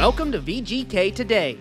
[0.00, 1.58] Welcome to VGK Today,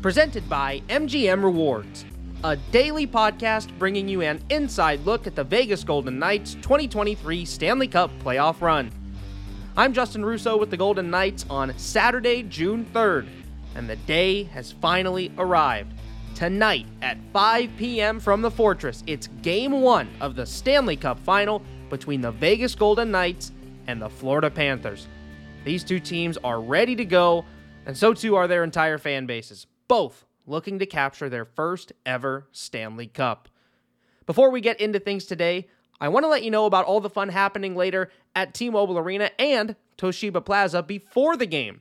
[0.00, 2.06] presented by MGM Rewards,
[2.42, 7.86] a daily podcast bringing you an inside look at the Vegas Golden Knights 2023 Stanley
[7.86, 8.90] Cup playoff run.
[9.76, 13.28] I'm Justin Russo with the Golden Knights on Saturday, June 3rd,
[13.74, 15.92] and the day has finally arrived.
[16.34, 18.20] Tonight at 5 p.m.
[18.20, 23.10] from the Fortress, it's game one of the Stanley Cup final between the Vegas Golden
[23.10, 23.52] Knights
[23.86, 25.08] and the Florida Panthers.
[25.66, 27.44] These two teams are ready to go,
[27.86, 32.46] and so too are their entire fan bases, both looking to capture their first ever
[32.52, 33.48] Stanley Cup.
[34.26, 35.68] Before we get into things today,
[36.00, 38.98] I want to let you know about all the fun happening later at T Mobile
[38.98, 41.80] Arena and Toshiba Plaza before the game.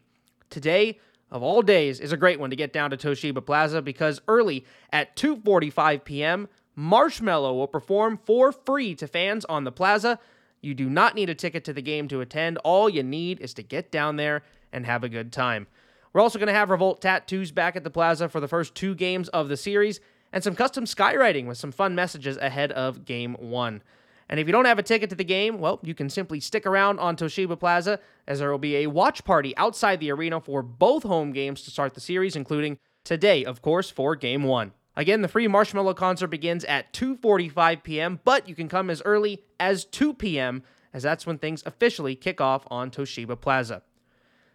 [0.49, 0.99] Today,
[1.31, 4.65] of all days, is a great one to get down to Toshiba Plaza because early
[4.91, 10.19] at 2:45 p.m., Marshmello will perform for free to fans on the plaza.
[10.61, 12.57] You do not need a ticket to the game to attend.
[12.59, 15.67] All you need is to get down there and have a good time.
[16.13, 18.95] We're also going to have Revolt tattoos back at the plaza for the first two
[18.95, 19.99] games of the series
[20.33, 23.81] and some custom skywriting with some fun messages ahead of game one.
[24.27, 26.65] And if you don't have a ticket to the game, well, you can simply stick
[26.65, 30.61] around on Toshiba Plaza as there will be a watch party outside the arena for
[30.61, 34.71] both home games to start the series, including today, of course, for game one.
[34.95, 39.43] Again, the free Marshmello concert begins at 2:45 p.m., but you can come as early
[39.59, 40.63] as 2 p.m.
[40.93, 43.83] as that's when things officially kick off on Toshiba Plaza.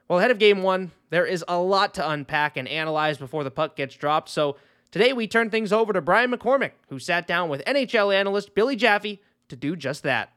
[0.08, 3.50] Well, ahead of game 1, there is a lot to unpack and analyze before the
[3.50, 4.28] puck gets dropped.
[4.28, 4.56] So,
[4.92, 8.76] today we turn things over to Brian McCormack, who sat down with NHL analyst Billy
[8.76, 10.30] Jaffe to do just that.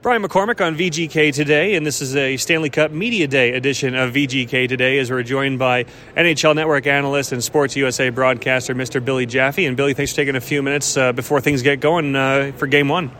[0.00, 4.12] Brian McCormack on VGK today, and this is a Stanley Cup Media Day edition of
[4.12, 9.02] VGK today as we're joined by NHL Network analyst and Sports USA broadcaster Mr.
[9.02, 9.64] Billy Jaffe.
[9.64, 12.66] And Billy, thanks for taking a few minutes uh, before things get going uh, for
[12.66, 13.10] Game One.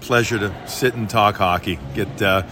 [0.00, 1.78] Pleasure to sit and talk hockey.
[1.94, 2.44] Get uh,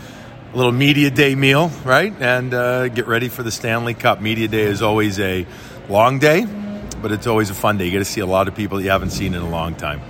[0.53, 4.21] a little Media Day meal, right, and uh, get ready for the Stanley Cup.
[4.21, 5.47] Media Day is always a
[5.89, 6.45] long day,
[7.01, 7.85] but it's always a fun day.
[7.85, 9.77] You get to see a lot of people that you haven't seen in a long
[9.77, 10.01] time.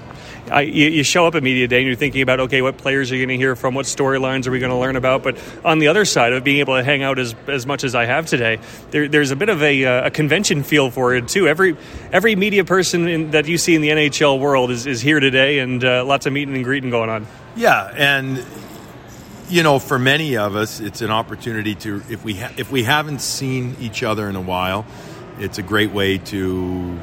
[0.50, 3.12] I, you, you, show up at media day and you're thinking about okay what players
[3.12, 5.38] are you going to hear from what storylines are we going to learn about but
[5.64, 8.04] on the other side of being able to hang out as, as much as i
[8.04, 8.58] have today
[8.90, 11.76] there, there's a bit of a, uh, a, convention feel for it too every
[12.10, 15.60] every media person in, that you see in the nhl world is, is here today
[15.60, 18.44] and uh, lots of meeting and greeting going on yeah and
[19.50, 22.84] you know for many of us it's an opportunity to if we ha- if we
[22.84, 24.86] haven't seen each other in a while
[25.38, 26.98] it's a great way to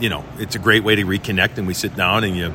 [0.00, 2.52] you know it's a great way to reconnect and we sit down and you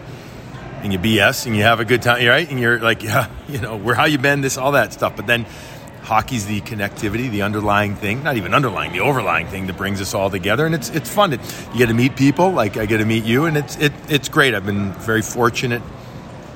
[0.86, 2.50] and you BS and you have a good time, right?
[2.50, 5.16] And you're like, yeah, you know, where how you been, this, all that stuff.
[5.16, 5.46] But then
[6.04, 10.14] hockey's the connectivity, the underlying thing, not even underlying, the overlying thing that brings us
[10.14, 11.34] all together, and it's it's fun.
[11.34, 11.40] It,
[11.74, 14.30] you get to meet people, like I get to meet you, and it's it it's
[14.30, 14.54] great.
[14.54, 15.82] I've been very fortunate.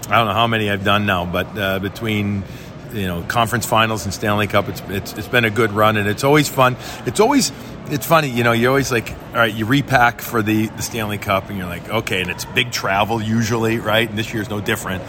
[0.07, 2.43] I don't know how many I've done now, but uh, between
[2.93, 6.07] you know conference finals and Stanley Cup, it's, it's it's been a good run, and
[6.07, 6.75] it's always fun.
[7.05, 7.51] It's always
[7.91, 11.17] it's funny, you know, you always like, all right, you repack for the, the Stanley
[11.17, 14.07] Cup and you're like, okay, and it's big travel usually, right?
[14.07, 15.03] And this year's no different.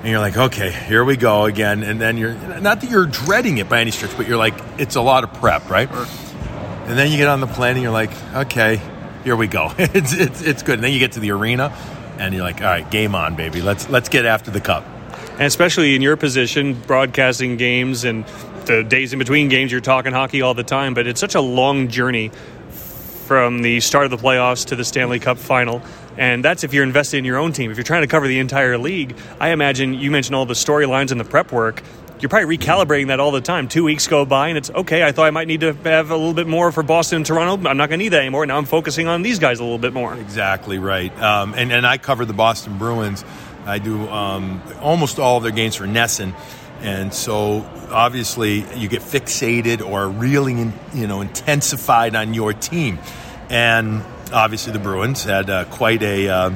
[0.00, 1.82] And you're like, okay, here we go again.
[1.82, 4.96] And then you're, not that you're dreading it by any stretch, but you're like, it's
[4.96, 5.90] a lot of prep, right?
[5.90, 8.80] And then you get on the plane and you're like, okay,
[9.24, 9.72] here we go.
[9.78, 10.76] it's, it's, it's good.
[10.76, 11.72] And then you get to the arena
[12.18, 13.60] and you're like, all right, game on, baby.
[13.60, 14.84] Let's, let's get after the cup.
[15.38, 18.26] And especially in your position, broadcasting games and
[18.66, 21.40] the days in between games, you're talking hockey all the time, but it's such a
[21.40, 22.32] long journey
[23.28, 25.80] from the start of the playoffs to the Stanley Cup final.
[26.16, 27.70] And that's if you're invested in your own team.
[27.70, 31.12] If you're trying to cover the entire league, I imagine you mentioned all the storylines
[31.12, 31.84] and the prep work.
[32.18, 33.68] You're probably recalibrating that all the time.
[33.68, 35.04] Two weeks go by, and it's okay.
[35.04, 37.68] I thought I might need to have a little bit more for Boston and Toronto.
[37.68, 38.44] I'm not going to need that anymore.
[38.44, 40.14] Now I'm focusing on these guys a little bit more.
[40.14, 41.16] Exactly right.
[41.22, 43.24] Um, and, and I cover the Boston Bruins.
[43.68, 46.34] I do um, almost all of their games for NESN.
[46.80, 52.98] And so obviously you get fixated or really, you know, intensified on your team.
[53.50, 54.02] And
[54.32, 56.50] obviously the Bruins had uh, quite a uh,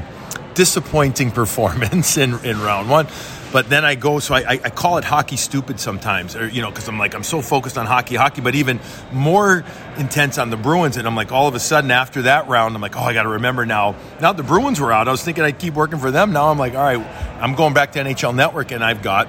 [0.55, 3.09] disappointing performance in, in round one.
[3.53, 6.71] But then I go, so I, I call it hockey stupid sometimes, or, you know,
[6.71, 8.81] because I'm like, I'm so focused on hockey, hockey, but even
[9.13, 9.63] more
[9.99, 10.97] intense on the Bruins.
[10.97, 13.25] And I'm like, all of a sudden after that round, I'm like, oh, I got
[13.25, 13.95] to remember now.
[14.23, 15.07] Now the Bruins were out.
[15.07, 16.33] I was thinking I'd keep working for them.
[16.33, 17.07] Now I'm like, all right,
[17.43, 19.29] I'm going back to NHL Network, and I've got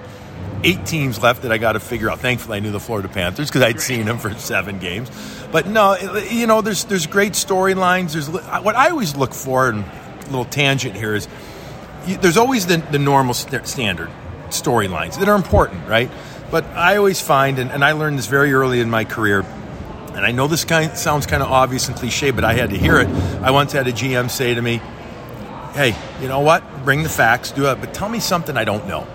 [0.63, 2.19] eight teams left that I got to figure out.
[2.19, 5.11] Thankfully, I knew the Florida Panthers because I'd seen them for seven games.
[5.51, 5.97] But no,
[6.29, 8.13] you know, there's there's great storylines.
[8.13, 11.27] There's what I always look for, and a little tangent here is
[12.05, 14.09] there's always the, the normal st- standard
[14.49, 16.09] storylines that are important, right?
[16.51, 19.41] But I always find, and, and I learned this very early in my career,
[20.13, 22.77] and I know this kind sounds kind of obvious and cliche, but I had to
[22.77, 23.07] hear it.
[23.41, 24.79] I once had a GM say to me,
[25.73, 26.85] "Hey, you know what?
[26.85, 29.07] Bring the facts, do it, but tell me something I don't know."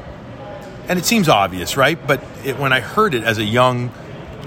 [0.88, 1.98] and it seems obvious, right?
[2.06, 3.92] But it, when I heard it as a young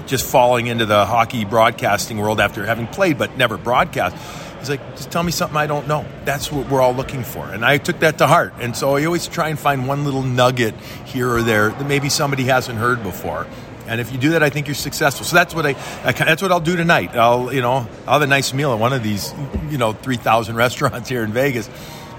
[0.06, 4.16] just falling into the hockey broadcasting world after having played but never broadcast.
[4.62, 6.06] He's like, just tell me something I don't know.
[6.24, 7.48] That's what we're all looking for.
[7.48, 8.54] And I took that to heart.
[8.60, 12.08] And so I always try and find one little nugget here or there that maybe
[12.08, 13.48] somebody hasn't heard before.
[13.88, 15.26] And if you do that, I think you're successful.
[15.26, 15.70] So that's what I,
[16.04, 17.16] I that's what I'll do tonight.
[17.16, 19.34] I'll you know I'll have a nice meal at one of these
[19.68, 21.68] you know three thousand restaurants here in Vegas.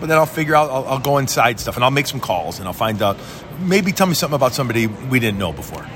[0.01, 2.59] But then I'll figure out I'll, I'll go inside stuff and I'll make some calls
[2.59, 3.15] and I'll find out
[3.61, 5.87] maybe tell me something about somebody we didn't know before.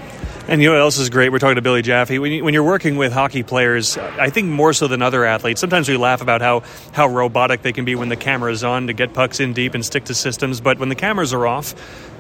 [0.49, 1.29] And you know what else is great?
[1.29, 2.19] We're talking to Billy Jaffe.
[2.19, 5.89] When, you, you're working with hockey players, I think more so than other athletes, sometimes
[5.89, 6.63] we laugh about how,
[6.93, 9.73] how robotic they can be when the camera is on to get pucks in deep
[9.73, 10.61] and stick to systems.
[10.61, 11.75] But when the cameras are off,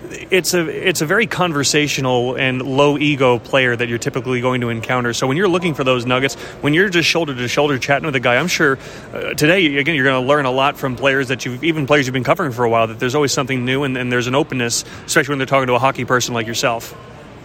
[0.09, 4.69] it's a it's a very conversational and low ego player that you're typically going to
[4.69, 5.13] encounter.
[5.13, 8.15] So when you're looking for those nuggets, when you're just shoulder to shoulder chatting with
[8.15, 8.77] a guy, I'm sure
[9.13, 12.07] uh, today again you're going to learn a lot from players that you've even players
[12.07, 12.87] you've been covering for a while.
[12.87, 15.75] That there's always something new and, and there's an openness, especially when they're talking to
[15.75, 16.95] a hockey person like yourself.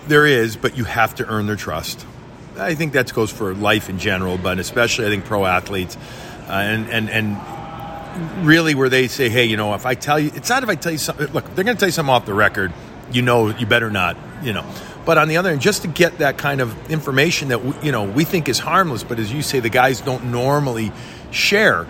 [0.09, 2.05] There is, but you have to earn their trust.
[2.59, 5.97] I think that goes for life in general, but especially I think pro athletes,
[6.49, 10.31] uh, and and and really where they say, hey, you know, if I tell you,
[10.35, 11.29] it's not if I tell you something.
[11.29, 12.73] Look, they're going to tell you something off the record.
[13.13, 14.17] You know, you better not.
[14.43, 14.65] You know,
[15.05, 17.93] but on the other end, just to get that kind of information that we, you
[17.93, 20.93] know we think is harmless, but as you say, the guys don't normally
[21.31, 21.87] share.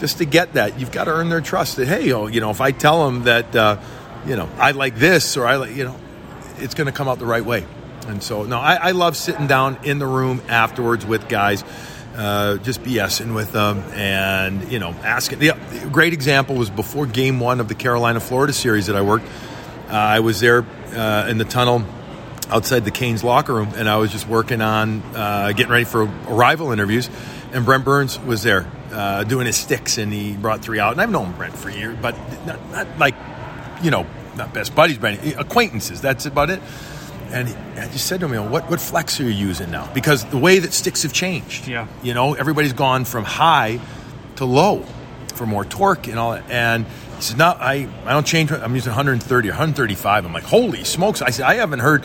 [0.00, 1.76] Just to get that, you've got to earn their trust.
[1.76, 3.80] That hey, oh, you know, if I tell them that, uh,
[4.26, 5.96] you know, I like this or I like, you know,
[6.58, 7.66] it's going to come out the right way.
[8.06, 11.62] And so, no, I, I, love sitting down in the room afterwards with guys,
[12.16, 15.38] uh, just BSing with them and, you know, asking.
[15.38, 19.26] The great example was before game one of the Carolina Florida series that I worked.
[19.88, 21.84] Uh, I was there uh, in the tunnel
[22.48, 26.02] outside the Canes locker room, and I was just working on uh, getting ready for
[26.26, 27.08] arrival interviews.
[27.52, 30.92] And Brent Burns was there uh, doing his sticks, and he brought three out.
[30.92, 32.16] And I've known Brent for years, but
[32.46, 33.14] not, not like,
[33.82, 34.06] you know,
[34.36, 36.00] not best buddies, but acquaintances.
[36.00, 36.60] That's about it.
[37.30, 39.90] And he, I just said to him, what, what flex are you using now?
[39.94, 41.66] Because the way that sticks have changed.
[41.66, 41.86] Yeah.
[42.02, 43.80] You know, everybody's gone from high
[44.36, 44.84] to low
[45.34, 46.48] for more torque and all that.
[46.50, 46.86] And
[47.16, 48.52] he said, no, I, I don't change.
[48.52, 50.26] I'm using 130 or 135.
[50.26, 51.22] I'm like, holy smokes.
[51.22, 52.04] I said, I haven't heard,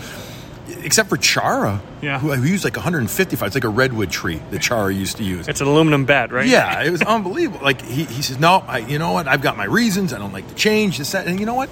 [0.81, 2.19] except for Chara, yeah.
[2.19, 3.47] who, who used like 155.
[3.47, 5.49] It's like a redwood tree that Chara used to use.
[5.49, 6.47] It's an aluminum bat, right?
[6.47, 7.59] Yeah, it was unbelievable.
[7.63, 9.27] Like he, he says, no, I, you know what?
[9.27, 10.13] I've got my reasons.
[10.13, 11.27] I don't like to change this, that.
[11.27, 11.69] And you know what?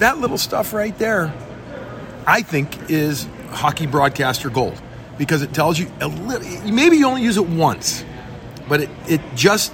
[0.00, 1.32] That little stuff right there,
[2.26, 4.80] I think, is hockey broadcaster gold
[5.18, 6.70] because it tells you a little.
[6.70, 8.04] Maybe you only use it once,
[8.68, 9.72] but it, it just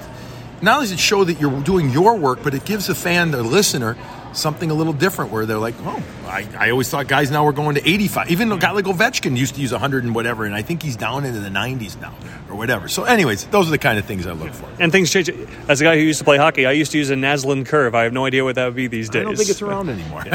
[0.62, 3.30] not only does it show that you're doing your work, but it gives the fan,
[3.30, 3.96] the listener,
[4.32, 7.52] something a little different where they're like, oh, I, I always thought guys now were
[7.52, 8.30] going to 85.
[8.30, 8.60] Even a hmm.
[8.60, 11.40] guy like Ovechkin used to use 100 and whatever, and I think he's down into
[11.40, 12.14] the 90s now
[12.48, 12.88] or whatever.
[12.88, 14.68] So, anyways, those are the kind of things I look for.
[14.78, 15.30] And things change.
[15.68, 17.94] As a guy who used to play hockey, I used to use a Naslund curve.
[17.94, 19.22] I have no idea what that would be these days.
[19.22, 20.24] I don't think it's around anymore.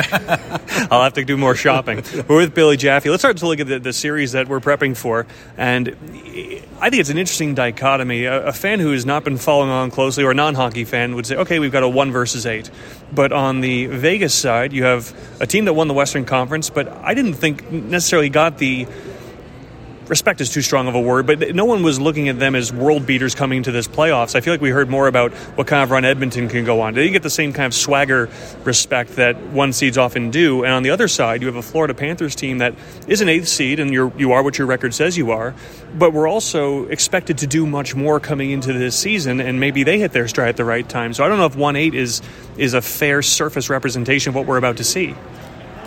[0.92, 2.04] I'll have to do more shopping.
[2.28, 3.10] we're with Billy Jaffe.
[3.10, 5.28] Let's start to look at the, the, series that we're prepping for.
[5.58, 8.26] And I think it's an interesting dichotomy.
[8.26, 11.16] A, a fan who has not been following on closely or a non hockey fan
[11.16, 12.72] would say, okay, we've got a one versus eight.
[13.14, 16.88] But on the Vegas side, you have a team that won the Western Conference, but
[16.88, 18.86] I didn't think necessarily got the
[20.12, 22.74] respect is too strong of a word, but no one was looking at them as
[22.74, 24.36] world beaters coming into this playoffs.
[24.36, 26.94] I feel like we heard more about what kind of run Edmonton can go on.
[26.94, 28.30] They didn't get the same kind of swagger
[28.66, 30.66] respect that one seeds often do.
[30.66, 32.76] And on the other side, you have a Florida Panthers team that
[33.08, 35.56] is an eighth seed, and you're, you are what your record says you are,
[35.98, 39.98] but we're also expected to do much more coming into this season, and maybe they
[39.98, 41.14] hit their stride at the right time.
[41.14, 42.22] So I don't know if 1 8 is,
[42.58, 45.16] is a fair surface representation of what we're about to see.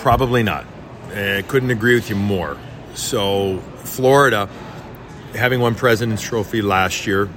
[0.04, 0.66] Probably not.
[1.14, 2.58] I couldn't agree with you more.
[2.92, 4.50] So Florida,
[5.34, 7.30] having won President's Trophy last year,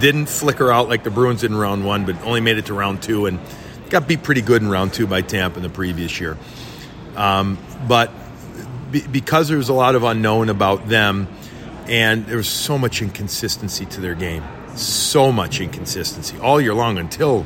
[0.00, 3.02] didn't flicker out like the Bruins in round one, but only made it to round
[3.02, 3.38] two and
[3.90, 6.38] got beat pretty good in round two by Tampa in the previous year.
[7.14, 8.10] Um, but
[8.90, 11.28] be, because there's a lot of unknown about them,
[11.88, 14.44] and there was so much inconsistency to their game,
[14.76, 17.44] so much inconsistency all year long until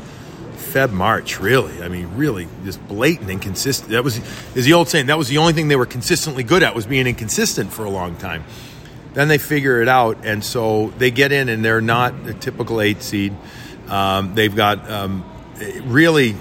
[0.76, 1.40] Feb March.
[1.40, 3.92] Really, I mean, really, just blatant inconsistent.
[3.92, 4.21] That was
[4.54, 5.06] is the old saying.
[5.06, 7.90] That was the only thing they were consistently good at was being inconsistent for a
[7.90, 8.45] long time.
[9.14, 12.83] Then they figure it out, and so they get in, and they're not a typical
[12.83, 13.35] eight seed.
[13.88, 15.25] Um, they've got um,
[15.85, 16.37] really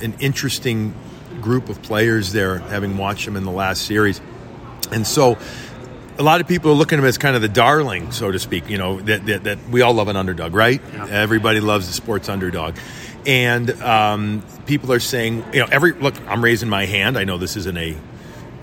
[0.00, 0.94] an interesting
[1.40, 4.20] group of players there, having watched them in the last series,
[4.92, 5.36] and so
[6.16, 8.38] a lot of people are looking at him as kind of the darling, so to
[8.38, 8.68] speak.
[8.68, 10.80] You know that, that, that we all love an underdog, right?
[10.92, 11.06] Yeah.
[11.08, 12.76] Everybody loves the sports underdog,
[13.26, 16.14] and um, people are saying, you know, every look.
[16.26, 17.18] I'm raising my hand.
[17.18, 17.96] I know this isn't a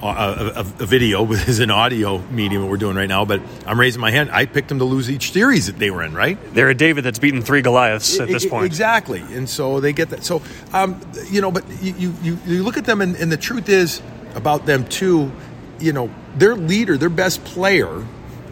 [0.01, 3.25] a, a, a video, but is an audio medium what we're doing right now.
[3.25, 4.29] But I'm raising my hand.
[4.31, 6.13] I picked them to lose each series that they were in.
[6.13, 6.37] Right?
[6.53, 8.65] They're a David that's beaten three Goliaths at this point.
[8.65, 10.23] Exactly, and so they get that.
[10.23, 10.41] So,
[10.73, 10.99] um,
[11.29, 14.01] you know, but you, you you look at them, and, and the truth is
[14.35, 15.31] about them too.
[15.79, 18.05] You know, their leader, their best player,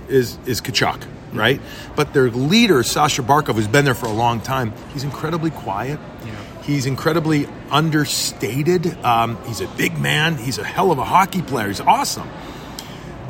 [0.07, 1.03] is is Tkachuk,
[1.35, 1.61] right?
[1.95, 5.99] But their leader, Sasha Barkov, who's been there for a long time, he's incredibly quiet.
[6.25, 6.35] Yeah.
[6.63, 8.87] He's incredibly understated.
[9.03, 10.37] Um, he's a big man.
[10.37, 11.67] He's a hell of a hockey player.
[11.67, 12.29] He's awesome,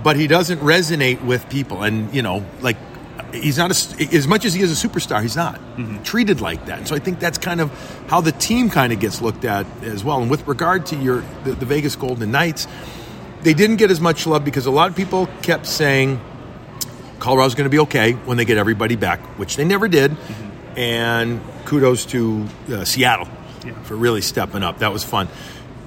[0.04, 1.84] but he doesn't resonate with people.
[1.84, 2.78] And you know, like
[3.34, 5.22] he's not a, as much as he is a superstar.
[5.22, 6.02] He's not mm-hmm.
[6.04, 6.80] treated like that.
[6.80, 7.72] And so I think that's kind of
[8.08, 10.22] how the team kind of gets looked at as well.
[10.22, 12.68] And with regard to your the, the Vegas Golden Knights,
[13.42, 16.20] they didn't get as much love because a lot of people kept saying
[17.20, 20.12] Colorado's going to be okay when they get everybody back, which they never did.
[20.12, 20.80] Mm-hmm.
[20.80, 23.28] And kudos to uh, Seattle
[23.66, 23.82] yeah.
[23.84, 24.80] for really stepping up.
[24.80, 25.28] That was fun.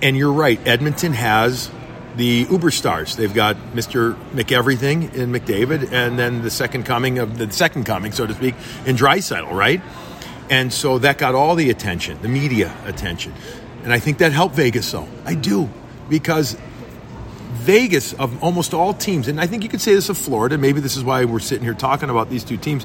[0.01, 1.71] And you're right, Edmonton has
[2.17, 3.17] the Uber stars.
[3.17, 4.15] They've got Mr.
[4.33, 8.55] McEverything in McDavid, and then the second coming of the second coming, so to speak,
[8.87, 9.81] in Draisaitl, right?
[10.51, 13.35] And so that got all the attention, the media attention.
[13.85, 15.09] And I think that helped Vegas, though.
[15.25, 15.69] I do.
[16.09, 16.57] Because
[17.59, 20.81] Vegas, of almost all teams, and I think you could say this of Florida, maybe
[20.81, 22.85] this is why we're sitting here talking about these two teams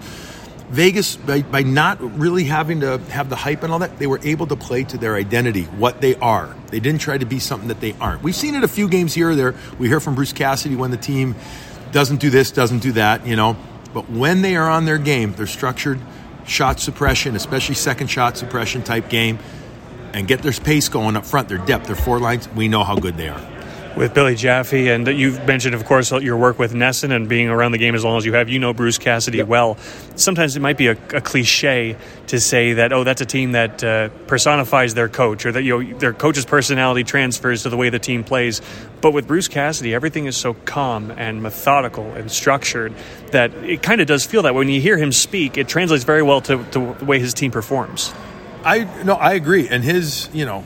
[0.74, 4.20] Vegas, by, by not really having to have the hype and all that, they were
[4.24, 6.56] able to play to their identity, what they are.
[6.70, 8.24] They didn't try to be something that they aren't.
[8.24, 9.53] We've seen it a few games here or there.
[9.77, 11.36] We hear from Bruce Cassidy when the team
[11.92, 13.56] doesn't do this, doesn't do that, you know.
[13.94, 16.00] But when they are on their game, they're structured,
[16.48, 19.38] shot suppression, especially second shot suppression type game,
[20.12, 22.96] and get their pace going up front, their depth, their four lines, we know how
[22.96, 23.52] good they are
[23.96, 27.74] with Billy Jaffe, and you've mentioned, of course, your work with NESN and being around
[27.74, 28.50] the game as long as you have.
[28.50, 29.48] You know Bruce Cassidy yep.
[29.48, 29.78] well.
[30.16, 31.96] Sometimes it might be a, a, cliche
[32.28, 35.84] to say that, oh, that's a team that uh, personifies their coach, or that you
[35.84, 38.62] know their coach's personality transfers to the way the team plays.
[39.02, 42.94] But with Bruce Cassidy, everything is so calm and methodical and structured
[43.32, 46.24] that it kind of does feel that when you hear him speak, it translates very
[46.24, 48.14] well to, to the way his team performs.
[48.64, 50.64] I no, I agree, and his you know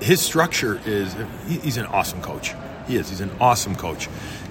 [0.00, 1.14] his structure is
[1.46, 2.54] he's an awesome coach.
[2.86, 3.08] He is.
[3.08, 4.08] He's an awesome coach.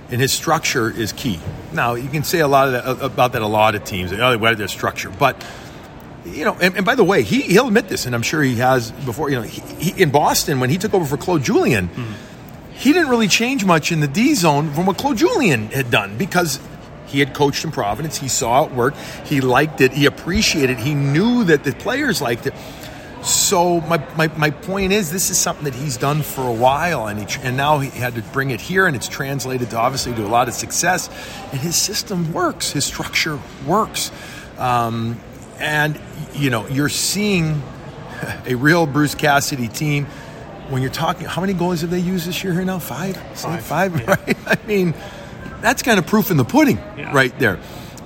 [0.09, 1.39] And his structure is key.
[1.73, 4.37] Now, you can say a lot of that, about that a lot of teams, oh,
[4.37, 5.09] what their structure.
[5.09, 5.43] But,
[6.25, 8.55] you know, and, and, by the way, he, he'll admit this, and I'm sure he
[8.55, 11.87] has before, you know, he, he, in Boston, when he took over for Claude Julien,
[11.87, 12.73] mm-hmm.
[12.73, 16.17] he didn't really change much in the D zone from what Claude Julien had done
[16.19, 16.59] because
[17.07, 18.17] he had coached in Providence.
[18.17, 18.95] He saw it work.
[19.25, 19.91] He liked it.
[19.93, 20.83] He appreciated it.
[20.83, 22.53] He knew that the players liked it.
[23.45, 27.05] So my, my, my point is, this is something that he's done for a while,
[27.05, 30.15] and he, and now he had to bring it here, and it's translated to obviously
[30.15, 31.09] to a lot of success.
[31.51, 34.11] And his system works, his structure works,
[34.57, 35.19] um,
[35.59, 36.01] and
[36.33, 37.61] you know you're seeing
[38.47, 40.07] a real Bruce Cassidy team.
[40.69, 42.79] When you're talking, how many goals have they used this year here now?
[42.79, 44.15] Five, five, five yeah.
[44.25, 44.37] right?
[44.47, 44.95] I mean,
[45.61, 47.13] that's kind of proof in the pudding, yeah.
[47.13, 47.59] right there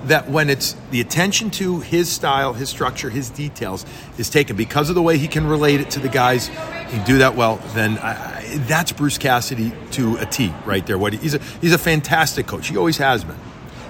[0.04, 3.84] that when it's the attention to his style, his structure, his details
[4.18, 6.48] is taken because of the way he can relate it to the guys,
[6.88, 7.56] he do that well.
[7.74, 10.98] Then I, that's Bruce Cassidy to a T right there.
[10.98, 12.68] What he's a he's a fantastic coach.
[12.68, 13.36] He always has been.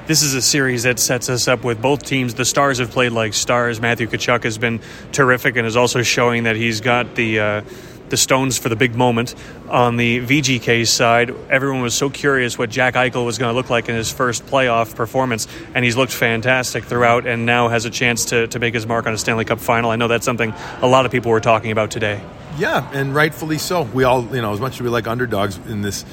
[0.06, 2.34] This is a series that sets us up with both teams.
[2.34, 3.80] The Stars have played like stars.
[3.80, 4.80] Matthew Tkachuk has been
[5.12, 7.38] terrific and is also showing that he's got the.
[7.40, 7.62] Uh,
[8.10, 9.34] the stones for the big moment.
[9.68, 13.70] On the VGK side, everyone was so curious what Jack Eichel was going to look
[13.70, 17.90] like in his first playoff performance, and he's looked fantastic throughout and now has a
[17.90, 19.90] chance to, to make his mark on a Stanley Cup final.
[19.90, 20.52] I know that's something
[20.82, 22.20] a lot of people were talking about today.
[22.58, 23.82] Yeah, and rightfully so.
[23.82, 26.04] We all, you know, as much as we like underdogs in this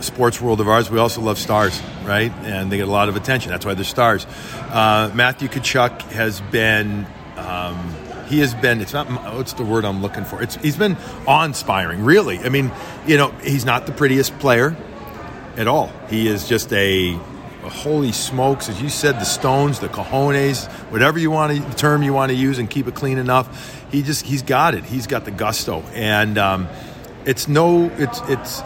[0.00, 2.32] sports world of ours, we also love stars, right?
[2.44, 3.50] And they get a lot of attention.
[3.50, 4.26] That's why they're stars.
[4.70, 7.06] Uh, Matthew Tkachuk has been.
[7.36, 7.94] Um,
[8.32, 10.42] he has been it's not what's the word i'm looking for?
[10.42, 10.96] It's he's been
[11.26, 12.38] awe-inspiring really.
[12.38, 12.72] I mean
[13.06, 14.74] you know he's not the prettiest player
[15.58, 15.92] at all.
[16.08, 17.18] He is just a,
[17.62, 22.12] holy smokes as you said the stones the cojones whatever you want to term you
[22.12, 23.46] want to use and keep it clean enough.
[23.92, 24.84] He just he's got it.
[24.84, 25.82] He's got the gusto.
[25.92, 26.68] And um,
[27.26, 28.62] it's no it's it's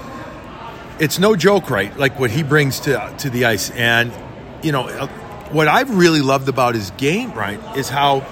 [1.00, 1.94] it's no joke right?
[1.98, 3.70] Like what he brings to to the ice.
[3.70, 4.12] And
[4.62, 5.08] you know
[5.52, 8.26] what i've really loved about his game right is how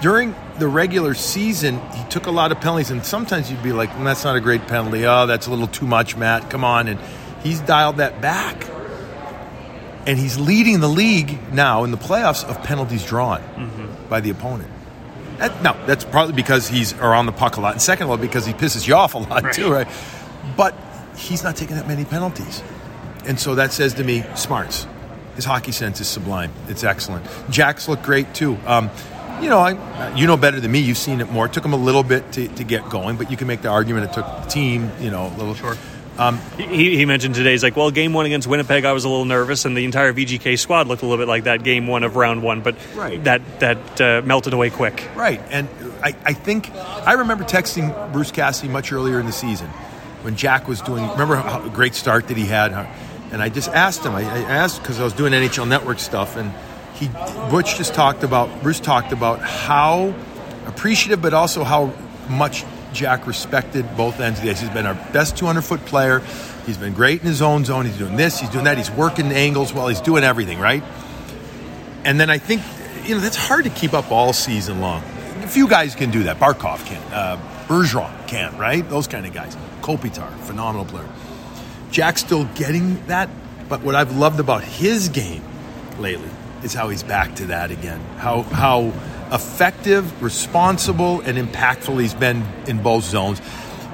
[0.00, 3.90] during the regular season, he took a lot of penalties, and sometimes you'd be like,
[3.90, 5.06] mm, "That's not a great penalty.
[5.06, 6.50] Oh, that's a little too much, Matt.
[6.50, 7.00] Come on!" And
[7.42, 8.66] he's dialed that back,
[10.06, 14.08] and he's leading the league now in the playoffs of penalties drawn mm-hmm.
[14.08, 14.70] by the opponent.
[15.38, 18.16] That, no, that's partly because he's around the puck a lot, and second of all,
[18.16, 19.52] because he pisses you off a lot right.
[19.52, 19.88] too, right?
[20.56, 20.74] But
[21.16, 22.62] he's not taking that many penalties,
[23.26, 24.86] and so that says to me, smarts.
[25.34, 26.52] His hockey sense is sublime.
[26.68, 27.24] It's excellent.
[27.48, 28.58] Jack's looked great too.
[28.66, 28.90] Um,
[29.42, 30.78] you know, I, you know better than me.
[30.78, 31.46] You've seen it more.
[31.46, 33.68] It took him a little bit to, to get going, but you can make the
[33.68, 35.54] argument it took the team, you know, a little.
[35.54, 35.78] short.
[36.18, 39.08] Um, he, he, mentioned today, he's like, well, game one against Winnipeg, I was a
[39.08, 42.04] little nervous, and the entire VGK squad looked a little bit like that game one
[42.04, 43.22] of round one, but right.
[43.24, 45.08] that that uh, melted away quick.
[45.16, 45.68] Right, and
[46.02, 49.68] I, I think I remember texting Bruce Cassidy much earlier in the season
[50.20, 51.08] when Jack was doing.
[51.08, 52.72] Remember how great start that he had,
[53.32, 54.14] and I just asked him.
[54.14, 56.52] I, I asked because I was doing NHL Network stuff, and
[57.02, 57.08] he
[57.50, 60.14] Butch just talked about Bruce talked about how
[60.66, 61.92] appreciative, but also how
[62.28, 64.60] much Jack respected both ends of the ice.
[64.60, 66.20] He's been our best 200 foot player.
[66.66, 67.86] He's been great in his own zone.
[67.86, 68.76] He's doing this, he's doing that.
[68.76, 70.82] He's working angles while he's doing everything, right?
[72.04, 72.62] And then I think,
[73.06, 75.02] you know, that's hard to keep up all season long.
[75.42, 76.38] A few guys can do that.
[76.38, 77.02] Barkov can.
[77.12, 78.88] Uh, Bergeron can, right?
[78.88, 79.56] Those kind of guys.
[79.80, 81.08] Kopitar, phenomenal player.
[81.90, 83.28] Jack's still getting that,
[83.68, 85.42] but what I've loved about his game
[85.98, 86.30] lately
[86.62, 88.00] is how he's back to that again.
[88.18, 88.92] How how
[89.32, 93.40] effective, responsible, and impactful he's been in both zones.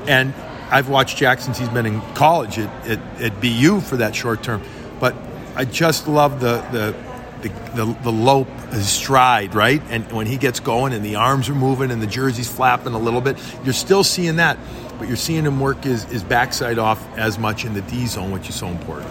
[0.07, 0.35] And
[0.71, 4.43] I've watched Jack since he's been in college at, at, at BU for that short
[4.43, 4.63] term.
[5.01, 5.15] But
[5.55, 7.09] I just love the the
[7.43, 8.47] the, the, the low
[8.81, 9.81] stride, right?
[9.91, 12.99] And when he gets going and the arms are moving and the jersey's flapping a
[12.99, 14.59] little bit, you're still seeing that,
[14.99, 18.33] but you're seeing him work his, his backside off as much in the D zone,
[18.33, 19.09] which is so important.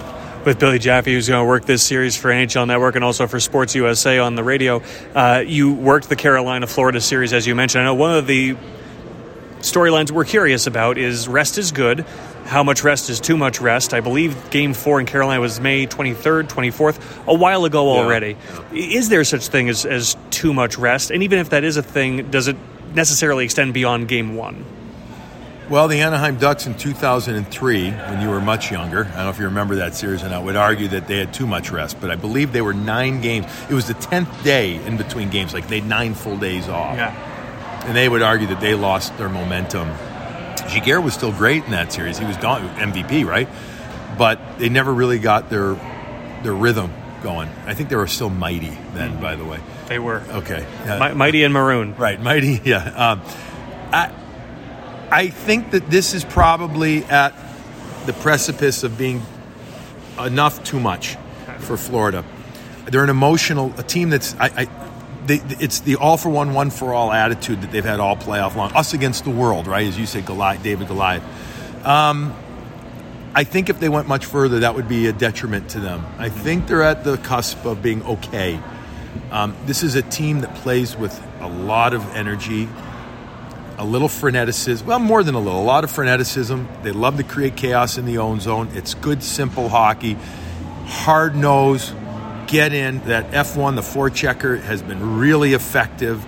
[0.47, 3.37] With Billy Jaffe, who's going to work this series for NHL Network and also for
[3.37, 4.81] Sports USA on the radio,
[5.13, 7.81] uh, you worked the Carolina Florida series, as you mentioned.
[7.81, 8.55] I know one of the
[9.59, 12.05] storylines we're curious about is rest is good
[12.45, 13.93] how much rest is too much rest.
[13.93, 18.37] I believe game four in Carolina was May 23rd, 24th, a while ago already.
[18.71, 18.95] Yeah.
[18.95, 21.11] Is there such thing as, as too much rest?
[21.11, 22.55] And even if that is a thing, does it
[22.95, 24.63] necessarily extend beyond game one?
[25.69, 29.37] Well, the Anaheim Ducks in 2003, when you were much younger, I don't know if
[29.37, 32.09] you remember that series, and I would argue that they had too much rest, but
[32.09, 33.47] I believe they were nine games.
[33.69, 36.95] It was the 10th day in between games, like they had nine full days off.
[36.95, 37.83] Yeah.
[37.85, 39.89] And they would argue that they lost their momentum
[40.67, 42.17] Giguere was still great in that series.
[42.17, 43.47] He was MVP, right?
[44.17, 45.75] But they never really got their
[46.43, 46.93] their rhythm
[47.23, 47.49] going.
[47.65, 49.21] I think they were still mighty then, mm-hmm.
[49.21, 49.59] by the way.
[49.87, 50.21] They were.
[50.29, 50.65] Okay.
[50.85, 51.95] Uh, mighty and maroon.
[51.95, 53.11] Right, mighty, yeah.
[53.11, 53.21] Um,
[53.91, 54.11] I,
[55.09, 57.33] I think that this is probably at
[58.05, 59.21] the precipice of being
[60.19, 61.17] enough too much
[61.59, 62.25] for Florida.
[62.85, 64.67] They're an emotional, a team that's, I, I
[65.25, 68.55] they, it's the all for one, one for all attitude that they've had all playoff
[68.55, 68.71] long.
[68.73, 69.85] Us against the world, right?
[69.85, 71.23] As you say, Goliath, David Goliath.
[71.85, 72.33] Um,
[73.35, 76.05] I think if they went much further, that would be a detriment to them.
[76.17, 78.59] I think they're at the cusp of being okay.
[79.31, 82.67] Um, this is a team that plays with a lot of energy,
[83.77, 84.83] a little freneticism.
[84.83, 86.83] Well, more than a little, a lot of freneticism.
[86.83, 88.69] They love to create chaos in the own zone.
[88.73, 90.17] It's good, simple hockey,
[90.85, 91.93] hard nose
[92.47, 92.99] get in.
[93.01, 96.25] That F1, the forechecker, has been really effective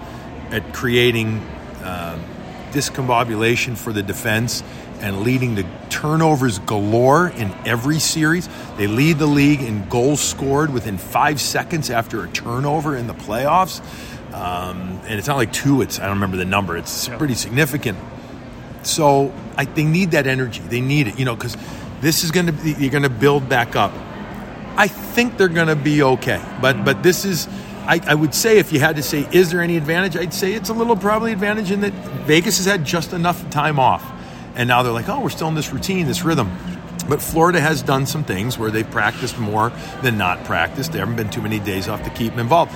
[0.52, 1.40] at creating
[1.84, 2.20] uh,
[2.72, 4.64] discombobulation for the defense
[5.00, 8.50] and leading to turnovers galore in every series.
[8.78, 13.14] They lead the league in goals scored within five seconds after a turnover in the
[13.14, 13.82] playoffs.
[14.34, 17.98] Um, and it's not like two, it's, I don't remember the number, it's pretty significant.
[18.84, 20.62] So I, they need that energy.
[20.62, 21.58] They need it, you know, because
[22.02, 23.94] this is going to be, you're going to build back up.
[24.78, 26.42] I think they're going to be okay.
[26.62, 27.48] But but this is,
[27.86, 30.16] I, I, would say, if you had to say, is there any advantage?
[30.16, 31.92] I'd say it's a little probably advantage in that
[32.26, 34.10] Vegas has had just enough time off,
[34.56, 36.50] and now they're like, oh, we're still in this routine, this rhythm.
[37.10, 39.72] But Florida has done some things where they've practiced more
[40.04, 40.92] than not practiced.
[40.92, 42.72] There haven't been too many days off to keep them involved.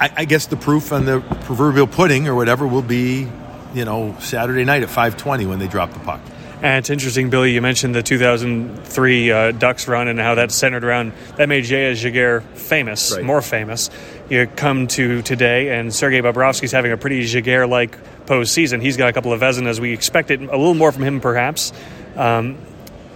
[0.00, 3.28] I, I guess the proof on the proverbial pudding or whatever will be,
[3.74, 6.20] you know, Saturday night at 5:20 when they drop the puck.
[6.60, 10.82] And it's interesting, Billy, you mentioned the 2003 uh, Ducks run and how that centered
[10.82, 12.02] around, that made J.S.
[12.02, 13.24] Giguere famous, right.
[13.24, 13.90] more famous.
[14.28, 18.82] You come to today, and Sergei Bobrovsky's having a pretty Giguere like postseason.
[18.82, 19.78] He's got a couple of Vezinas.
[19.78, 21.72] We expected a little more from him, perhaps.
[22.16, 22.58] Um,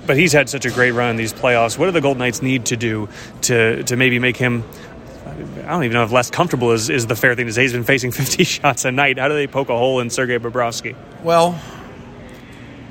[0.07, 1.77] but he's had such a great run in these playoffs.
[1.77, 3.09] What do the Golden Knights need to do
[3.43, 4.65] to, to maybe make him
[5.33, 7.63] I don't even know if less comfortable is, is the fair thing to say.
[7.63, 9.19] He's been facing 50 shots a night.
[9.19, 10.97] How do they poke a hole in Sergei Bobrovsky?
[11.23, 11.61] Well,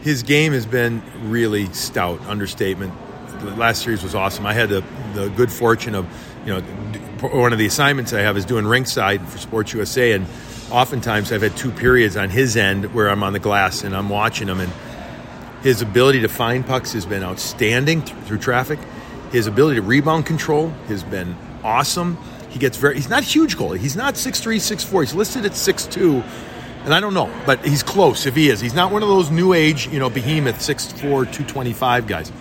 [0.01, 2.19] his game has been really stout.
[2.27, 2.93] Understatement.
[3.41, 4.45] The last series was awesome.
[4.45, 6.07] I had the, the good fortune of,
[6.45, 6.61] you know,
[7.29, 10.25] one of the assignments I have is doing rinkside for Sports USA, and
[10.71, 14.09] oftentimes I've had two periods on his end where I'm on the glass and I'm
[14.09, 14.71] watching him, and
[15.61, 18.79] his ability to find pucks has been outstanding through traffic.
[19.31, 22.17] His ability to rebound control has been awesome.
[22.49, 22.95] He gets very.
[22.95, 23.77] He's not huge goalie.
[23.77, 25.01] He's not 6'3", 6'4".
[25.01, 26.23] He's listed at 6'2",
[26.83, 28.59] and I don't know, but he's close if he is.
[28.59, 32.31] He's not one of those new age, you know, behemoth 6'4", 225 guys.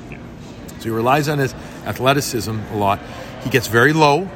[0.78, 1.54] So he relies on his
[1.84, 3.00] athleticism a lot.
[3.44, 4.28] He gets very low,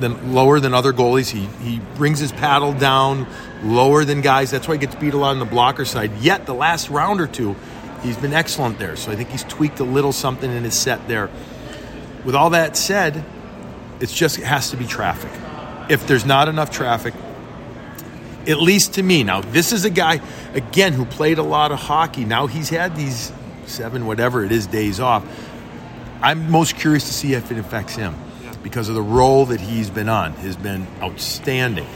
[0.00, 1.30] than lower than other goalies.
[1.30, 3.26] He he brings his paddle down
[3.62, 4.50] lower than guys.
[4.50, 6.12] That's why he gets beat a lot on the blocker side.
[6.18, 7.56] Yet the last round or two,
[8.02, 8.96] he's been excellent there.
[8.96, 11.30] So I think he's tweaked a little something in his set there.
[12.24, 13.24] With all that said,
[14.00, 15.30] it's just it has to be traffic.
[15.90, 17.14] If there's not enough traffic,
[18.46, 19.24] at least to me.
[19.24, 20.20] Now, this is a guy,
[20.54, 22.24] again, who played a lot of hockey.
[22.24, 23.32] Now he's had these
[23.66, 25.24] seven, whatever it is, days off.
[26.22, 28.14] I'm most curious to see if it affects him
[28.62, 31.86] because of the role that he's been on has been outstanding.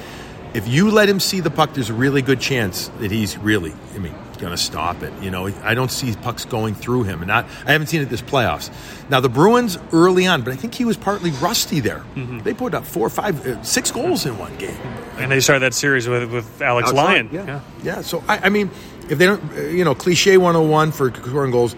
[0.54, 3.72] If you let him see the puck, there's a really good chance that he's really,
[3.94, 5.12] I mean, going to stop it.
[5.22, 8.07] You know, I don't see pucks going through him, and not, I haven't seen it
[8.07, 8.70] this playoffs.
[9.09, 12.05] Now the Bruins early on, but I think he was partly rusty there.
[12.14, 12.40] Mm-hmm.
[12.40, 14.76] They put up four, five, uh, six goals in one game,
[15.18, 17.29] and they started that series with with Alex, Alex Lyon.
[17.33, 17.46] Yeah.
[17.46, 18.00] yeah, yeah.
[18.00, 18.70] So I, I mean,
[19.09, 21.76] if they don't, uh, you know, cliche 101 for scoring goals,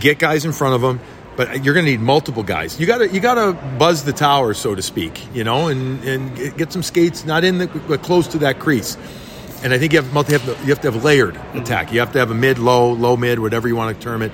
[0.00, 1.00] get guys in front of them
[1.36, 2.78] but you're going to need multiple guys.
[2.78, 6.02] You got to you got to buzz the tower, so to speak, you know, and
[6.04, 8.96] and get some skates not in the but close to that crease.
[9.62, 11.92] And I think you have, have, you have to have layered attack.
[11.92, 14.32] You have to have a mid, low, low, mid, whatever you want to term it.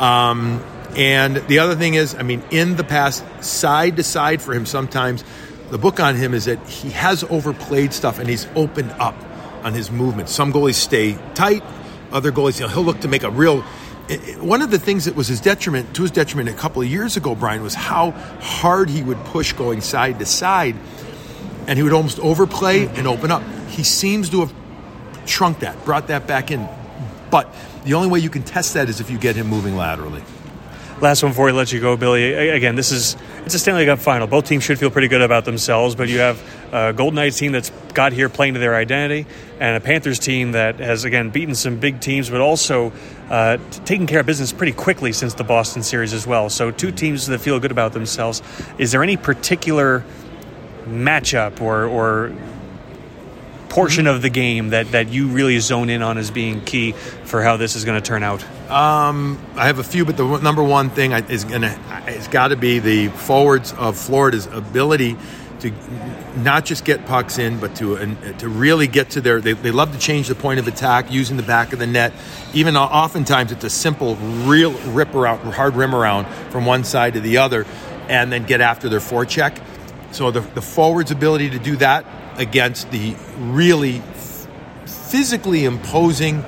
[0.00, 0.64] Um,
[0.96, 4.66] and the other thing is, I mean, in the past, side to side for him,
[4.66, 5.24] sometimes
[5.70, 9.16] the book on him is that he has overplayed stuff and he's opened up
[9.64, 10.28] on his movement.
[10.28, 11.62] Some goalies stay tight,
[12.12, 13.64] other goalies, you know, he'll look to make a real
[14.38, 17.18] one of the things that was his detriment to his detriment a couple of years
[17.18, 20.76] ago, Brian, was how hard he would push going side to side,
[21.66, 23.42] and he would almost overplay and open up.
[23.68, 24.52] He seems to have
[25.28, 26.68] shrunk that, brought that back in,
[27.30, 27.52] but
[27.84, 30.22] the only way you can test that is if you get him moving laterally.
[31.00, 32.32] Last one before we let you go, Billy.
[32.32, 34.26] Again, this is it's a Stanley Cup final.
[34.26, 37.52] Both teams should feel pretty good about themselves, but you have a Golden Knights team
[37.52, 39.24] that's got here playing to their identity,
[39.60, 42.92] and a Panthers team that has again beaten some big teams, but also
[43.30, 46.50] uh, taken care of business pretty quickly since the Boston series as well.
[46.50, 48.42] So two teams that feel good about themselves.
[48.78, 50.04] Is there any particular
[50.88, 52.32] matchup or, or
[53.68, 57.42] portion of the game that, that you really zone in on as being key for
[57.42, 58.42] how this is going to turn out?
[58.70, 62.48] Um, I have a few, but the number one thing is going to it's got
[62.48, 65.16] to be the forwards of Florida's ability
[65.60, 65.72] to
[66.36, 69.40] not just get pucks in, but to uh, to really get to their.
[69.40, 72.12] They, they love to change the point of attack using the back of the net.
[72.54, 77.20] Even oftentimes, it's a simple, real rip around, hard rim around from one side to
[77.20, 77.66] the other,
[78.08, 79.60] and then get after their forecheck.
[80.12, 82.06] So the, the forwards' ability to do that
[82.38, 84.02] against the really
[84.86, 86.44] physically imposing,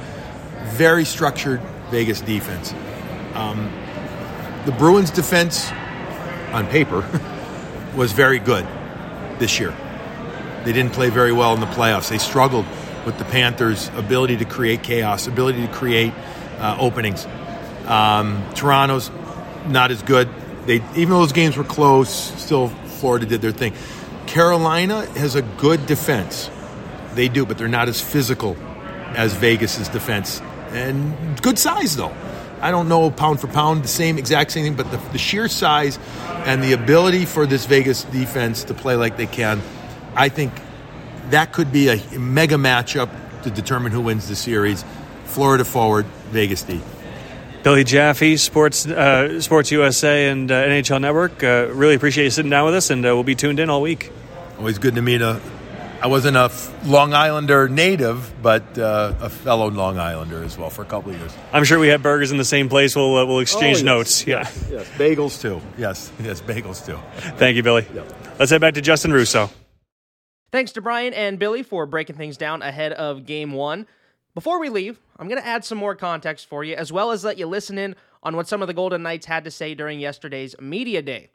[0.68, 2.72] very structured Vegas defense.
[3.35, 3.70] Um,
[4.64, 5.70] the Bruins' defense,
[6.53, 7.07] on paper,
[7.96, 8.66] was very good
[9.38, 9.76] this year.
[10.64, 12.09] They didn't play very well in the playoffs.
[12.09, 12.66] They struggled
[13.07, 16.12] with the Panthers' ability to create chaos, ability to create
[16.59, 17.26] uh, openings.
[17.87, 19.11] Um, Toronto's
[19.66, 20.29] not as good.
[20.66, 23.72] They even though those games were close, still Florida did their thing.
[24.31, 26.49] Carolina has a good defense.
[27.14, 28.57] They do, but they're not as physical
[29.16, 30.40] as Vegas's defense.
[30.71, 32.14] And good size, though.
[32.61, 35.49] I don't know pound for pound, the same exact same thing, but the, the sheer
[35.49, 35.99] size
[36.47, 39.61] and the ability for this Vegas defense to play like they can,
[40.14, 40.53] I think
[41.31, 43.11] that could be a mega matchup
[43.43, 44.85] to determine who wins the series.
[45.25, 46.81] Florida forward, Vegas D.
[47.64, 51.43] Billy Jaffe, Sports uh, Sports USA and uh, NHL Network.
[51.43, 53.83] Uh, really appreciate you sitting down with us, and uh, we'll be tuned in all
[53.83, 54.12] week.
[54.61, 55.40] Always good to meet a.
[56.03, 56.53] I wasn't a
[56.85, 61.18] Long Islander native, but uh, a fellow Long Islander as well for a couple of
[61.18, 61.35] years.
[61.51, 62.94] I'm sure we have burgers in the same place.
[62.94, 63.83] We'll uh, we'll exchange oh, yes.
[63.83, 64.27] notes.
[64.27, 64.68] Yeah, yes.
[64.70, 64.88] yes.
[64.99, 65.62] bagels too.
[65.79, 66.99] Yes, yes, bagels too.
[67.38, 67.87] Thank you, Billy.
[67.94, 68.38] Yep.
[68.38, 69.49] Let's head back to Justin Russo.
[70.53, 73.87] Thanks to Brian and Billy for breaking things down ahead of Game One.
[74.35, 77.25] Before we leave, I'm going to add some more context for you, as well as
[77.25, 80.01] let you listen in on what some of the Golden Knights had to say during
[80.01, 81.31] yesterday's Media Day.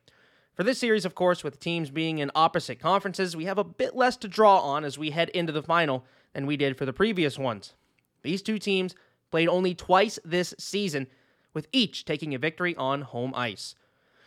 [0.55, 3.93] For this series, of course, with teams being in opposite conferences, we have a bit
[3.93, 6.93] less to draw on as we head into the final than we did for the
[6.93, 7.73] previous ones.
[8.21, 8.95] These two teams
[9.31, 11.07] played only twice this season,
[11.53, 13.75] with each taking a victory on home ice.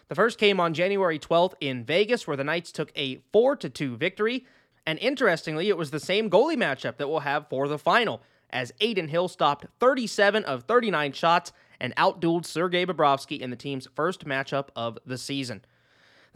[0.08, 3.96] The first came on January 12th in Vegas, where the Knights took a 4 2
[3.96, 4.44] victory.
[4.86, 8.72] And interestingly, it was the same goalie matchup that we'll have for the final as
[8.82, 14.26] Adin Hill stopped 37 of 39 shots and outdueled Sergei Bobrovsky in the team's first
[14.26, 15.62] matchup of the season.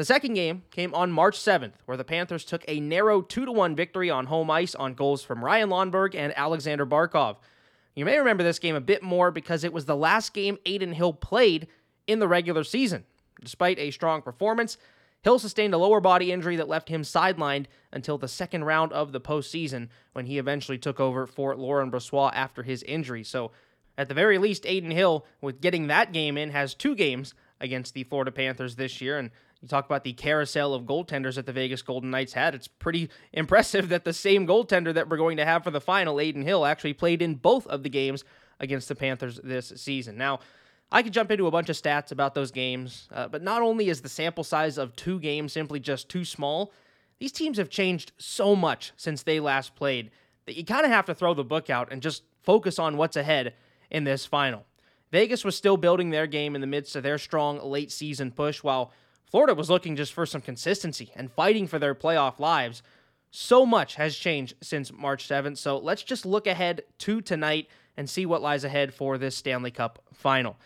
[0.02, 3.76] The second game came on March 7th, where the Panthers took a narrow 2 1
[3.76, 7.36] victory on home ice on goals from Ryan Lomberg and Alexander Barkov.
[7.94, 10.94] You may remember this game a bit more because it was the last game Adin
[10.94, 11.68] Hill played
[12.08, 13.04] in the regular season.
[13.44, 14.76] Despite a strong performance,
[15.22, 19.12] Hill sustained a lower body injury that left him sidelined until the second round of
[19.12, 23.22] the postseason when he eventually took over for Laurent Brossoit after his injury.
[23.22, 23.52] So,
[23.96, 27.94] at the very least, Adin Hill, with getting that game in, has two games against
[27.94, 29.16] the Florida Panthers this year.
[29.16, 29.30] And
[29.62, 32.54] you talk about the carousel of goaltenders that the Vegas Golden Knights had.
[32.54, 36.18] It's pretty impressive that the same goaltender that we're going to have for the final,
[36.18, 38.24] Adin Hill, actually played in both of the games
[38.58, 40.18] against the Panthers this season.
[40.18, 40.40] Now,
[40.90, 43.88] I could jump into a bunch of stats about those games, uh, but not only
[43.88, 46.72] is the sample size of two games simply just too small,
[47.18, 50.10] these teams have changed so much since they last played
[50.46, 53.16] that you kind of have to throw the book out and just focus on what's
[53.16, 53.54] ahead
[53.90, 54.66] in this final.
[55.12, 58.62] Vegas was still building their game in the midst of their strong late season push,
[58.62, 58.92] while
[59.32, 62.82] Florida was looking just for some consistency and fighting for their playoff lives.
[63.30, 67.66] So much has changed since March 7th, so let's just look ahead to tonight
[67.96, 70.58] and see what lies ahead for this Stanley Cup final.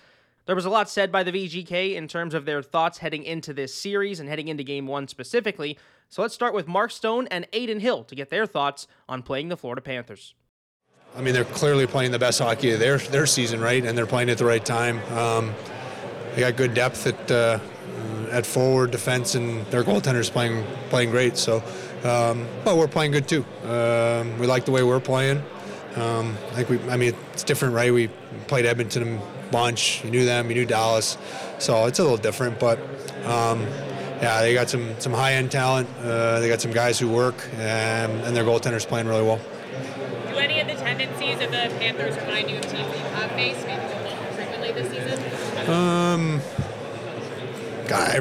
[0.46, 3.55] There was a lot said by the VGK in terms of their thoughts heading into
[3.55, 5.79] this series and heading into game one specifically.
[6.09, 9.48] So let's start with Mark Stone and Adin Hill to get their thoughts on playing
[9.48, 10.35] the Florida Panthers.
[11.16, 13.85] I mean, they're clearly playing the best hockey of their their season, right?
[13.85, 15.00] And they're playing at the right time.
[15.12, 15.55] Um,
[16.35, 17.61] they got good depth at uh,
[18.30, 21.36] at forward, defense, and their goaltender's playing playing great.
[21.36, 21.62] So,
[22.04, 23.44] um, but we're playing good too.
[23.64, 25.42] Um, we like the way we're playing.
[25.96, 26.90] Um, I think we.
[26.90, 27.92] I mean, it's different, right?
[27.92, 28.08] We
[28.46, 30.04] played Edmonton a bunch.
[30.04, 30.48] You knew them.
[30.48, 31.16] You knew Dallas.
[31.58, 32.78] So it's a little different, but.
[33.24, 33.66] Um,
[34.20, 35.88] yeah, they got some, some high end talent.
[36.00, 39.38] Uh, they got some guys who work, and, and their goaltender's playing really well
[40.28, 43.66] Do any of the tendencies of the Panthers remind you of teams you have faced,
[43.66, 45.45] maybe frequently this season?
[47.88, 48.12] God, I,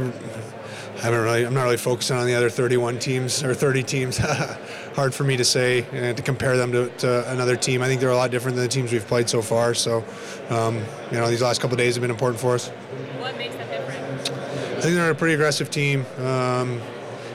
[1.01, 1.45] haven't really.
[1.45, 4.17] I'm not really focusing on the other 31 teams or 30 teams.
[4.95, 7.81] Hard for me to say uh, to compare them to, to, another team.
[7.81, 9.73] I think they're a lot different than the teams we've played so far.
[9.73, 10.05] So,
[10.49, 10.77] um,
[11.11, 12.69] you know, these last couple days have been important for us.
[12.69, 14.31] What makes them different?
[14.77, 16.05] I think they're a pretty aggressive team.
[16.19, 16.81] Um,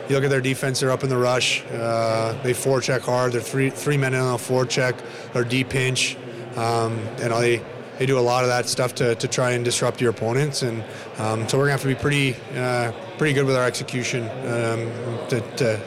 [0.09, 1.65] you look at their defense; they're up in the rush.
[1.67, 3.33] Uh, they forecheck hard.
[3.33, 4.99] They're three three men in on a four forecheck
[5.35, 6.17] or deep pinch.
[6.57, 7.63] Um, and they
[8.01, 10.63] they do a lot of that stuff to, to try and disrupt your opponents.
[10.63, 10.83] And
[11.19, 14.91] um, so we're gonna have to be pretty uh, pretty good with our execution um,
[15.29, 15.81] to, to,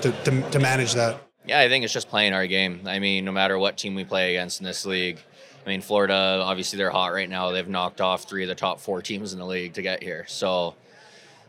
[0.00, 1.20] to, to, manage that.
[1.44, 2.80] Yeah, I think it's just playing our game.
[2.86, 5.18] I mean, no matter what team we play against in this league.
[5.66, 7.50] I mean, Florida, obviously, they're hot right now.
[7.50, 10.24] They've knocked off three of the top four teams in the league to get here.
[10.26, 10.74] So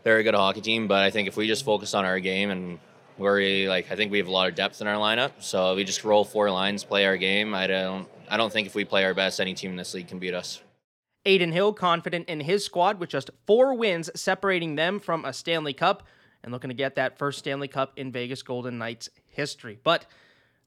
[0.02, 0.86] they're a good hockey team.
[0.86, 2.78] But I think if we just focus on our game and
[3.16, 5.30] we're like, I think we have a lot of depth in our lineup.
[5.40, 7.54] So we just roll four lines, play our game.
[7.54, 10.08] I don't, I don't think if we play our best, any team in this league
[10.08, 10.62] can beat us.
[11.26, 15.74] Adin Hill confident in his squad with just four wins separating them from a Stanley
[15.74, 16.06] Cup
[16.42, 19.78] and looking to get that first Stanley Cup in Vegas Golden Knights history.
[19.82, 20.06] But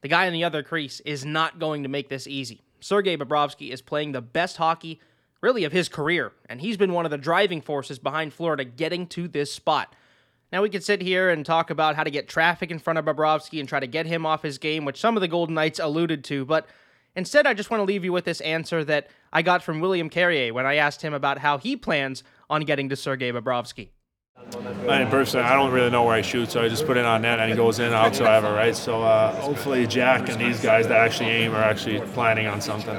[0.02, 2.62] the guy in the other crease is not going to make this easy.
[2.82, 5.00] Sergei Bobrovsky is playing the best hockey
[5.42, 9.08] really of his career, and he's been one of the driving forces behind Florida getting
[9.08, 9.96] to this spot.
[10.52, 13.06] Now we could sit here and talk about how to get traffic in front of
[13.06, 15.80] Bobrovsky and try to get him off his game, which some of the Golden Knights
[15.80, 16.68] alluded to, but
[17.16, 20.10] instead I just want to leave you with this answer that I got from William
[20.10, 23.90] Carrier when I asked him about how he plans on getting to Sergei Bobrovsky.
[24.90, 27.06] I mean, personally, I don't really know where I shoot, so I just put it
[27.06, 28.76] on net and he goes in out, so I have it right.
[28.76, 32.96] So uh, hopefully, Jack and these guys that actually aim are actually planning on something.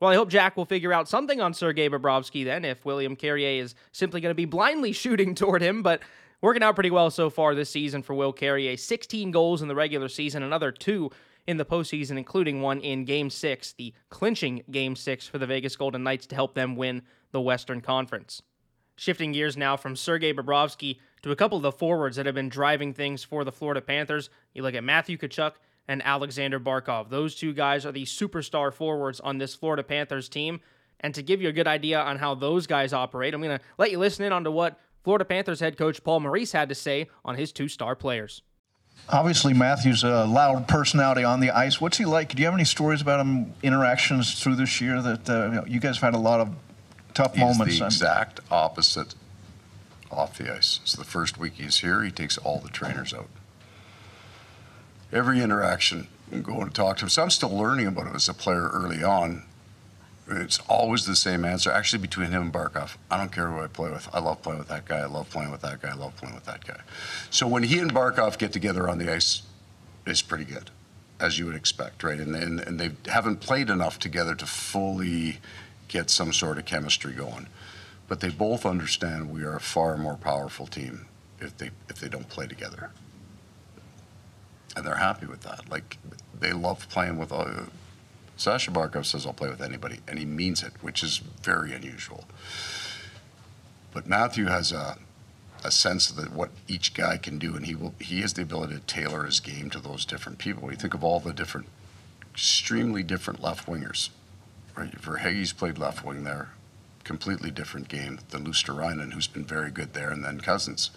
[0.00, 3.62] Well, I hope Jack will figure out something on Sergei Bobrovsky then if William Carrier
[3.62, 5.82] is simply going to be blindly shooting toward him.
[5.82, 6.00] But
[6.40, 9.74] working out pretty well so far this season for Will Carrier 16 goals in the
[9.74, 11.10] regular season, another two
[11.50, 15.76] in the postseason, including one in Game 6, the clinching Game 6 for the Vegas
[15.76, 18.40] Golden Knights to help them win the Western Conference.
[18.96, 22.48] Shifting gears now from Sergei Bobrovsky to a couple of the forwards that have been
[22.48, 24.30] driving things for the Florida Panthers.
[24.54, 25.54] You look at Matthew Tkachuk
[25.88, 27.10] and Alexander Barkov.
[27.10, 30.60] Those two guys are the superstar forwards on this Florida Panthers team.
[31.00, 33.64] And to give you a good idea on how those guys operate, I'm going to
[33.78, 36.74] let you listen in on to what Florida Panthers head coach Paul Maurice had to
[36.74, 38.42] say on his two star players.
[39.08, 41.80] Obviously, Matthew's a loud personality on the ice.
[41.80, 42.34] What's he like?
[42.34, 45.64] Do you have any stories about him, interactions through this year that uh, you, know,
[45.66, 46.54] you, guys have had a lot of
[47.12, 47.72] tough he's moments?
[47.72, 49.16] He's the exact opposite
[50.12, 50.78] off the ice.
[50.84, 53.28] So the first week he's here, he takes all the trainers out
[55.12, 57.08] every interaction and go and talk to him.
[57.08, 59.44] So I'm still learning about him as a player early on.
[60.30, 62.96] It's always the same answer, actually, between him and Barkov.
[63.10, 64.08] I don't care who I play with.
[64.12, 64.98] I love playing with that guy.
[64.98, 65.90] I love playing with that guy.
[65.90, 66.80] I love playing with that guy.
[67.30, 69.42] So when he and Barkov get together on the ice,
[70.06, 70.70] it's pretty good,
[71.18, 72.20] as you would expect, right?
[72.20, 75.38] And, and, and they haven't played enough together to fully
[75.88, 77.48] get some sort of chemistry going.
[78.06, 81.06] But they both understand we are a far more powerful team
[81.40, 82.90] if they if they don't play together
[84.76, 85.68] and they're happy with that.
[85.70, 85.98] Like
[86.38, 87.32] they love playing with.
[87.32, 87.62] Uh,
[88.40, 92.24] Sasha Barkov says I'll play with anybody, and he means it, which is very unusual.
[93.92, 94.96] But Matthew has a
[95.62, 98.76] a sense of what each guy can do, and he will he has the ability
[98.76, 100.70] to tailor his game to those different people.
[100.70, 101.66] You think of all the different,
[102.32, 104.08] extremely different left wingers.
[104.74, 106.48] Right, Verhaeghe's played left wing there,
[107.04, 110.90] completely different game than Luostarinen, who's been very good there, and then Cousins.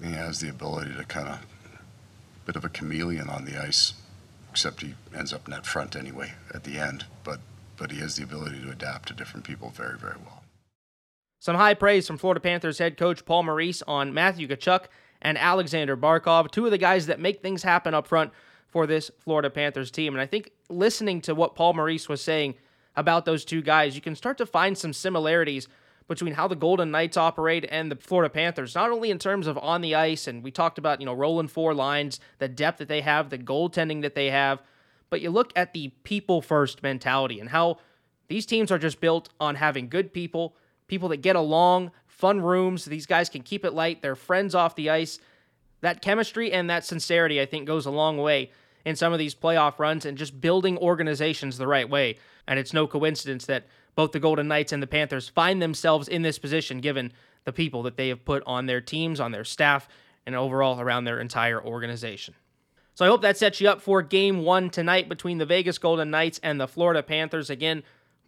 [0.00, 1.40] He has the ability to kind of
[2.44, 3.94] bit of a chameleon on the ice,
[4.56, 7.04] except he ends up net front anyway at the end.
[7.24, 7.40] But
[7.76, 10.42] but he has the ability to adapt to different people very very well.
[11.40, 14.86] Some high praise from Florida Panthers head coach Paul Maurice on Matthew Tkachuk
[15.20, 18.32] and Alexander Barkov, two of the guys that make things happen up front
[18.66, 20.14] for this Florida Panthers team.
[20.14, 22.54] And I think listening to what Paul Maurice was saying
[22.96, 25.68] about those two guys, you can start to find some similarities
[26.08, 29.58] between how the Golden Knights operate and the Florida Panthers, not only in terms of
[29.58, 32.88] on the ice, and we talked about, you know, rolling four lines, the depth that
[32.88, 34.62] they have, the goaltending that they have,
[35.10, 37.78] but you look at the people first mentality and how
[38.28, 40.56] these teams are just built on having good people,
[40.88, 42.84] people that get along, fun rooms.
[42.84, 45.18] These guys can keep it light, they're friends off the ice.
[45.82, 48.50] That chemistry and that sincerity, I think, goes a long way
[48.84, 52.16] in some of these playoff runs and just building organizations the right way.
[52.46, 53.66] And it's no coincidence that
[53.96, 57.12] both the Golden Knights and the Panthers find themselves in this position given
[57.44, 59.88] the people that they have put on their teams, on their staff,
[60.24, 62.34] and overall around their entire organization.
[62.94, 66.10] So I hope that sets you up for game one tonight between the Vegas Golden
[66.10, 67.50] Knights and the Florida Panthers.
[67.50, 67.82] Again,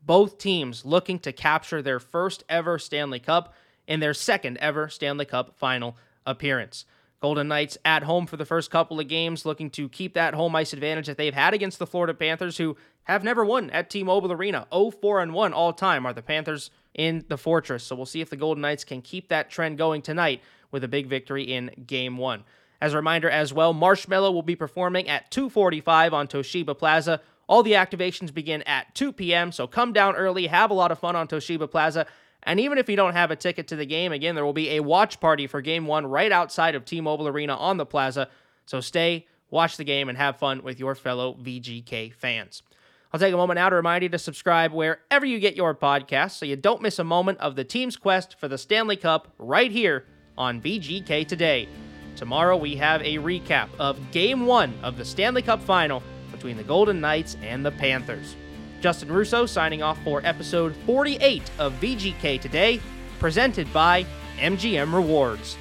[0.04, 3.54] both teams looking to capture their first ever Stanley Cup
[3.87, 6.85] in their second ever Stanley Cup final appearance.
[7.20, 10.54] Golden Knights at home for the first couple of games, looking to keep that home
[10.54, 14.33] ice advantage that they've had against the Florida Panthers, who have never won at T-Mobile
[14.33, 14.66] Arena.
[14.70, 17.83] 0-4 and 1 all time are the Panthers in the Fortress.
[17.85, 20.88] So we'll see if the Golden Knights can keep that trend going tonight with a
[20.88, 22.44] big victory in Game One.
[22.81, 27.20] As a reminder, as well, Marshmello will be performing at 2:45 on Toshiba Plaza.
[27.48, 29.50] All the activations begin at 2 p.m.
[29.50, 32.07] So come down early, have a lot of fun on Toshiba Plaza.
[32.48, 34.70] And even if you don't have a ticket to the game, again, there will be
[34.70, 38.30] a watch party for game one right outside of T Mobile Arena on the plaza.
[38.64, 42.62] So stay, watch the game, and have fun with your fellow VGK fans.
[43.12, 46.38] I'll take a moment now to remind you to subscribe wherever you get your podcasts
[46.38, 49.70] so you don't miss a moment of the team's quest for the Stanley Cup right
[49.70, 50.06] here
[50.38, 51.68] on VGK Today.
[52.16, 56.64] Tomorrow we have a recap of Game 1 of the Stanley Cup Final between the
[56.64, 58.37] Golden Knights and the Panthers.
[58.80, 62.80] Justin Russo signing off for episode 48 of VGK Today,
[63.18, 64.06] presented by
[64.38, 65.56] MGM Rewards.